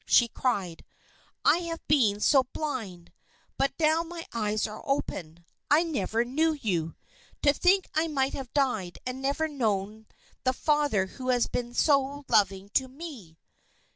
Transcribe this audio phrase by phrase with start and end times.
[0.07, 0.83] she cried.
[1.45, 3.11] "I have been so blind!
[3.55, 5.45] But now my eyes are open.
[5.69, 6.95] I never knew you.
[7.43, 10.05] To think, I might have died and never truly known
[10.43, 13.37] the father who has been so loving to me!"